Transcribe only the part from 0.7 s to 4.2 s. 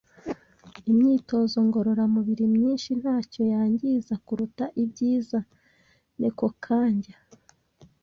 Imyitozo ngororamubiri myinshi ntacyo yangiza